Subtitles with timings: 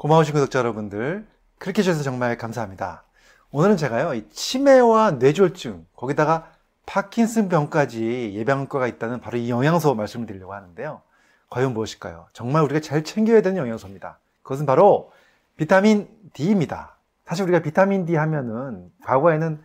[0.00, 1.26] 고마우신 구독자 여러분들,
[1.58, 3.02] 그렇게 해주셔서 정말 감사합니다.
[3.50, 6.50] 오늘은 제가요, 이 치매와 뇌졸중, 거기다가
[6.86, 11.02] 파킨슨병까지 예방효과가 있다는 바로 이 영양소 말씀을 드리려고 하는데요.
[11.50, 12.28] 과연 무엇일까요?
[12.32, 14.18] 정말 우리가 잘 챙겨야 되는 영양소입니다.
[14.42, 15.12] 그것은 바로
[15.58, 16.96] 비타민 D입니다.
[17.26, 19.60] 사실 우리가 비타민 D 하면은 과거에는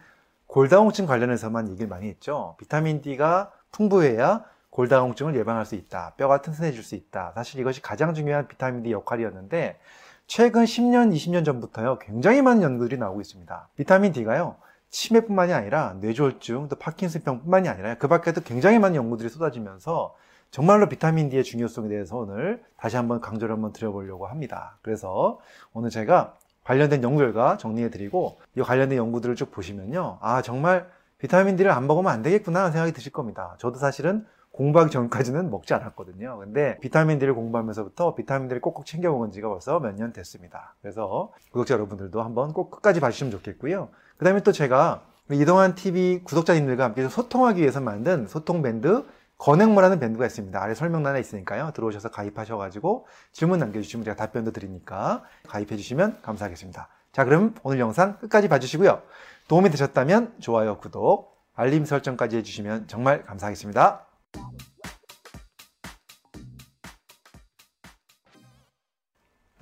[0.48, 2.58] 골다공증 관련해서만 얘기를 많이 했죠.
[2.60, 6.16] 비타민 D가 풍부해야 골다공증을 예방할 수 있다.
[6.18, 7.32] 뼈가 튼튼해질 수 있다.
[7.36, 9.80] 사실 이것이 가장 중요한 비타민 D 역할이었는데
[10.28, 13.70] 최근 10년, 20년 전부터요, 굉장히 많은 연구들이 나오고 있습니다.
[13.76, 14.56] 비타민 D가요,
[14.90, 20.16] 치매뿐만이 아니라 뇌졸중, 또 파킨슨병뿐만이 아니라 그 밖에도 굉장히 많은 연구들이 쏟아지면서
[20.50, 24.78] 정말로 비타민 D의 중요성에 대해서 오늘 다시 한번 강조를 한번 드려보려고 합니다.
[24.82, 25.40] 그래서
[25.74, 30.18] 오늘 제가 관련된 연구 결과 정리해드리고 이 관련된 연구들을 쭉 보시면요.
[30.22, 30.90] 아, 정말
[31.20, 33.56] 비타민 D를 안 먹으면 안 되겠구나 생각이 드실 겁니다.
[33.60, 36.38] 저도 사실은 공부하기 전까지는 먹지 않았거든요.
[36.38, 40.76] 근데 비타민 D를 공부하면서부터 비타민 D를 꼭꼭 챙겨 먹은 지가 벌써 몇 년 됐습니다.
[40.82, 43.90] 그래서 구독자 여러분들도 한번 꼭 끝까지 봐주시면 좋겠고요.
[44.18, 49.04] 그 다음에 또 제가 이동환 TV 구독자님들과 함께 소통하기 위해서 만든 소통 밴드
[49.40, 50.62] 건행모라는 밴드가 있습니다.
[50.62, 51.72] 아래 설명란에 있으니까요.
[51.76, 56.88] 들어오셔서 가입하셔가지고 질문 남겨주시면 제가 답변도 드리니까 가입해주시면 감사하겠습니다.
[57.12, 59.02] 자, 그럼 오늘 영상 끝까지 봐주시고요.
[59.50, 64.06] 도움이 되셨다면 좋아요, 구독, 알림 설정까지 해주시면 정말 감사하겠습니다.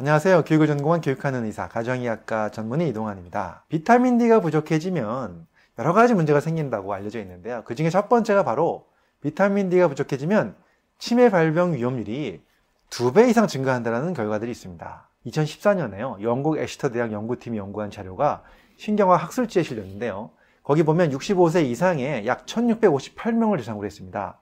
[0.03, 0.43] 안녕하세요.
[0.43, 3.63] 교육을 전공한 교육하는 의사, 가정의학과 전문의 이동환입니다.
[3.69, 5.47] 비타민 D가 부족해지면
[5.79, 7.63] 여러 가지 문제가 생긴다고 알려져 있는데요.
[7.63, 8.85] 그 중에 첫 번째가 바로
[9.21, 10.57] 비타민 D가 부족해지면
[10.99, 12.41] 치매 발병 위험률이
[12.89, 15.07] 두 배 이상 증가한다는 결과들이 있습니다.
[15.25, 16.21] 2014년에요.
[16.21, 18.43] 영국 애시터 대학 연구팀이 연구한 자료가
[18.75, 20.31] 신경학 학술지에 실렸는데요.
[20.63, 24.37] 거기 보면 65세 이상의 약 1658명을 대상으로 했습니다.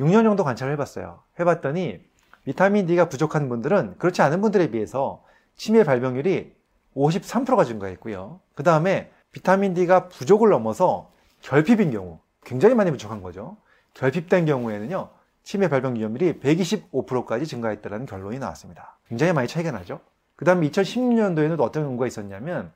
[0.00, 1.20] 6년 정도 관찰을 해봤어요.
[1.38, 2.00] 해봤더니
[2.46, 5.24] 비타민 D가 부족한 분들은 그렇지 않은 분들에 비해서
[5.56, 6.54] 치매 발병률이
[6.94, 8.38] 53%가 증가했고요.
[8.54, 11.10] 그 다음에 비타민 D가 부족을 넘어서
[11.42, 13.56] 결핍인 경우 굉장히 많이 부족한 거죠.
[13.94, 15.08] 결핍된 경우에는요,
[15.42, 18.96] 치매 발병 위험률이 125%까지 증가했다는 결론이 나왔습니다.
[19.08, 19.98] 굉장히 많이 차이가 나죠.
[20.36, 22.70] 그 다음에 2016년도에는 어떤 연구가 있었냐면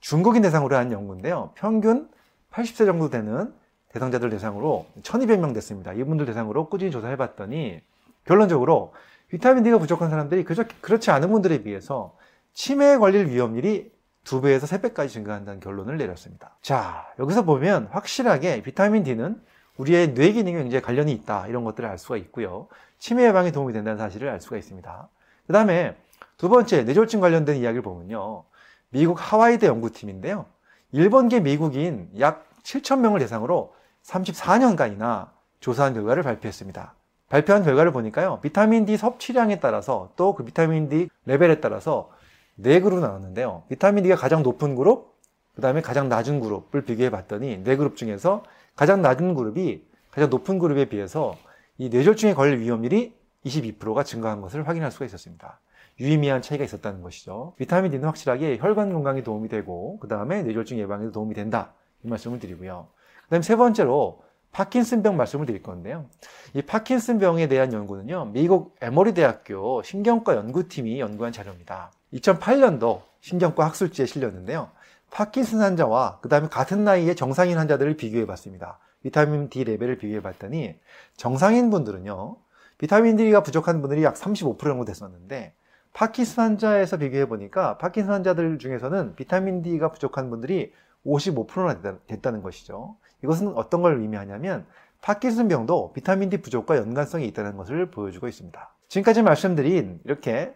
[0.00, 1.52] 중국인 대상으로 한 연구인데요.
[1.54, 2.08] 평균
[2.50, 3.54] 80세 정도 되는
[3.90, 5.92] 대상자들 대상으로 1200명 됐습니다.
[5.92, 7.80] 이분들 대상으로 꾸준히 조사해 봤더니
[8.24, 8.92] 결론적으로
[9.32, 12.14] 비타민 D가 부족한 사람들이 그렇지 않은 분들에 비해서
[12.52, 13.90] 치매에 걸릴 위험률이
[14.24, 16.54] 2배에서 3배까지 증가한다는 결론을 내렸습니다.
[16.60, 19.40] 자, 여기서 보면 확실하게 비타민 D는
[19.78, 21.46] 우리의 뇌 기능에 굉장히 관련이 있다.
[21.46, 22.68] 이런 것들을 알 수가 있고요.
[22.98, 25.08] 치매 예방에 도움이 된다는 사실을 알 수가 있습니다.
[25.46, 25.96] 그 다음에
[26.36, 28.44] 두 번째, 뇌졸중 관련된 이야기를 보면요.
[28.90, 30.44] 미국 하와이대 연구팀인데요.
[30.92, 36.94] 일본계 미국인 약 7,000명을 대상으로 34년간이나 조사한 결과를 발표했습니다.
[37.32, 38.40] 발표한 결과를 보니까요.
[38.42, 42.10] 비타민 D 섭취량에 따라서 또 그 비타민 D 레벨에 따라서
[42.56, 43.62] 네 그룹 나왔는데요.
[43.70, 45.14] 비타민 D가 가장 높은 그룹,
[45.54, 48.42] 그 다음에 가장 낮은 그룹을 비교해 봤더니 네 그룹 중에서
[48.76, 51.34] 가장 낮은 그룹이 가장 높은 그룹에 비해서
[51.78, 53.14] 이 뇌졸중에 걸릴 위험률이
[53.46, 55.58] 22%가 증가한 것을 확인할 수가 있었습니다.
[56.00, 57.54] 유의미한 차이가 있었다는 것이죠.
[57.56, 61.72] 비타민 D는 확실하게 혈관 건강에 도움이 되고 그 다음에 뇌졸중 예방에도 도움이 된다.
[62.04, 62.88] 이 말씀을 드리고요.
[63.24, 64.20] 그 다음에 세 번째로
[64.52, 66.06] 파킨슨병 말씀을 드릴 건데요.
[66.54, 68.26] 이 파킨슨병에 대한 연구는요.
[68.26, 71.90] 미국 에머리 대학교 신경과 연구팀이 연구한 자료입니다.
[72.12, 74.70] 2008년도 신경과 학술지에 실렸는데요.
[75.10, 78.78] 파킨슨 환자와 그 다음에 같은 나이의 정상인 환자들을 비교해 봤습니다.
[79.02, 80.78] 비타민 D 레벨을 비교해 봤더니
[81.16, 82.36] 정상인 분들은요.
[82.78, 85.54] 비타민 D가 부족한 분들이 약 35% 정도 됐었는데
[85.92, 90.72] 파킨슨 환자에서 비교해 보니까 파킨슨 환자들 중에서는 비타민 D가 부족한 분들이
[91.06, 92.96] 55%나 됐다는 것이죠.
[93.22, 94.66] 이것은 어떤 걸 의미하냐면
[95.00, 98.74] 파킨슨병도 비타민 D 부족과 연관성이 있다는 것을 보여주고 있습니다.
[98.88, 100.54] 지금까지 말씀드린 이렇게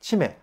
[0.00, 0.36] 치매,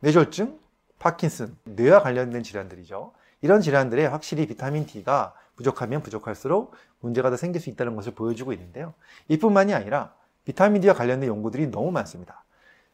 [0.00, 0.58] 뇌졸중,
[0.98, 3.12] 파킨슨, 뇌와 관련된 질환들이죠.
[3.42, 8.94] 이런 질환들에 확실히 비타민 D가 부족하면 부족할수록 문제가 더 생길 수 있다는 것을 보여주고 있는데요.
[9.28, 10.14] 이뿐만이 아니라
[10.44, 12.44] 비타민 D와 관련된 연구들이 너무 많습니다.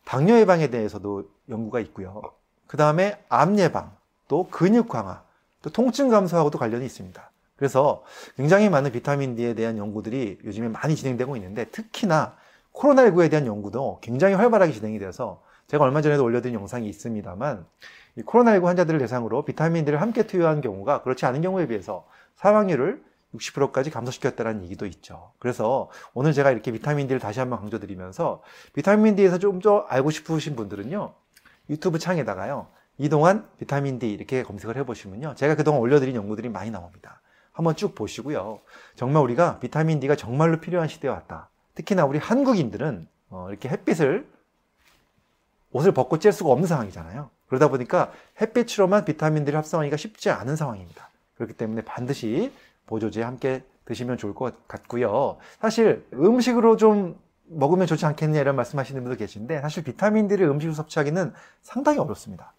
[0.04, 2.22] 당뇨 예방에 대해서도 연구가 있고요.
[2.66, 3.96] 그 다음에 암 예방,
[4.28, 5.22] 또 근육 강화,
[5.62, 7.30] 또 통증 감소하고도 관련이 있습니다.
[7.56, 8.04] 그래서
[8.36, 12.36] 굉장히 많은 비타민 D에 대한 연구들이 요즘에 많이 진행되고 있는데 특히나
[12.74, 17.66] 코로나19에 대한 연구도 굉장히 활발하게 진행이 되어서 제가 얼마 전에도 올려드린 영상이 있습니다만
[18.16, 22.06] 이 코로나19 환자들을 대상으로 비타민 D를 함께 투여한 경우가 그렇지 않은 경우에 비해서
[22.36, 23.02] 사망률을
[23.34, 25.32] 60%까지 감소시켰다는 얘기도 있죠.
[25.38, 28.42] 그래서 오늘 제가 이렇게 비타민 D를 다시 한번 강조드리면서
[28.74, 31.14] 비타민 D에서 좀 더 알고 싶으신 분들은요.
[31.70, 32.68] 유튜브 창에다가요.
[32.98, 35.34] 이동안 비타민 D 이렇게 검색을 해보시면요.
[35.34, 37.20] 제가 그동안 올려드린 연구들이 많이 나옵니다.
[37.56, 38.60] 한번 쭉 보시고요.
[38.96, 41.48] 정말 우리가 비타민 D가 정말로 필요한 시대에 왔다.
[41.74, 44.28] 특히나 우리 한국인들은 어, 이렇게 햇빛을
[45.72, 47.30] 옷을 벗고 쬐 수가 없는 상황이잖아요.
[47.46, 48.12] 그러다 보니까
[48.42, 51.08] 햇빛으로만 비타민들이 합성하기가 쉽지 않은 상황입니다.
[51.36, 52.52] 그렇기 때문에 반드시
[52.84, 55.38] 보조제 함께 드시면 좋을 것 같고요.
[55.58, 61.32] 사실 음식으로 좀 먹으면 좋지 않겠냐 이런 말씀하시는 분도 계신데 사실 비타민들을 음식으로 섭취하기는
[61.62, 62.52] 상당히 어렵습니다.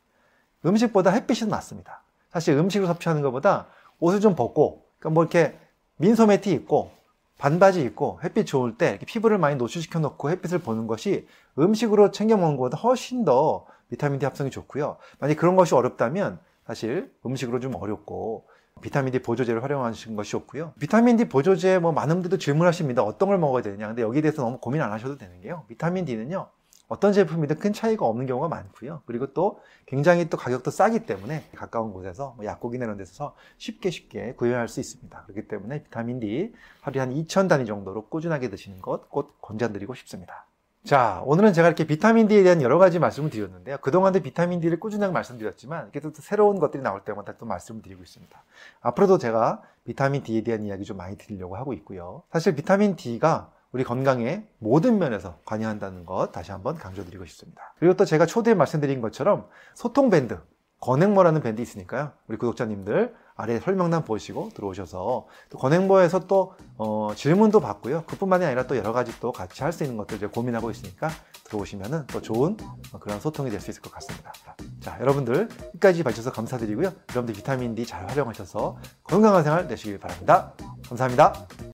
[0.66, 2.02] 음식보다 햇빛이 더 낫습니다.
[2.32, 3.68] 사실 음식으로 섭취하는 것보다
[4.00, 5.58] 옷을 좀 벗고 그러니까 뭐 이렇게
[5.98, 6.92] 민 소매 티 입고
[7.38, 11.28] 반바지 입고 햇빛 좋을 때 피부를 많이 노출시켜 놓고 햇빛을 보는 것이
[11.58, 14.98] 음식으로 챙겨 먹는 것보다 훨씬 더 비타민 D 합성이 좋고요.
[15.20, 18.48] 만약 그런 것이 어렵다면 사실 음식으로 좀 어렵고
[18.82, 20.74] 비타민 D 보조제를 활용하시는 것이 좋고요.
[20.80, 23.04] 비타민 D 보조제 뭐 많은 분들도 질문하십니다.
[23.04, 23.88] 어떤 걸 먹어야 되느냐.
[23.88, 25.64] 근데 여기에 대해서 너무 고민 안 하셔도 되는 게요.
[25.68, 26.48] 비타민 D는요.
[26.88, 29.02] 어떤 제품이든 큰 차이가 없는 경우가 많고요.
[29.06, 34.34] 그리고 또 굉장히 또 가격도 싸기 때문에 가까운 곳에서 뭐 약국이나 이런 데서 쉽게 쉽게
[34.36, 35.24] 구매할 수 있습니다.
[35.28, 40.46] 그렇기 때문에 비타민 D 하루에 한 2,000단위 정도로 꾸준하게 드시는 것 꼭 권장드리고 싶습니다.
[40.84, 43.78] 자, 오늘은 제가 이렇게 비타민 D에 대한 여러 가지 말씀을 드렸는데요.
[43.80, 48.44] 그동안도 비타민 D를 꾸준하게 말씀드렸지만, 이렇게 또 새로운 것들이 나올 때마다 또 말씀을 드리고 있습니다.
[48.82, 52.24] 앞으로도 제가 비타민 D에 대한 이야기 좀 많이 드리려고 하고 있고요.
[52.32, 57.74] 사실 비타민 D가 우리 건강의 모든 면에서 관여한다는 것 다시 한번 강조드리고 싶습니다.
[57.80, 60.40] 그리고 또 제가 초대에 말씀드린 것처럼 소통 밴드,
[60.80, 62.12] 건행모라는 밴드 있으니까요.
[62.28, 68.04] 우리 구독자님들 아래 설명란 보시고 들어오셔서 또 건행모에서 또 어, 질문도 받고요.
[68.08, 71.10] 그뿐만이 아니라 또 여러 가지 또 같이 할 수 있는 것들 고민하고 있으니까
[71.44, 72.58] 들어오시면은 또 좋은
[73.00, 74.32] 그런 소통이 될 수 있을 것 같습니다.
[74.80, 76.92] 자, 여러분들 끝까지 봐주셔서 감사드리고요.
[77.12, 80.54] 여러분들 비타민 D 잘 활용하셔서 건강한 생활 되시길 바랍니다.
[80.88, 81.48] 감사합니다.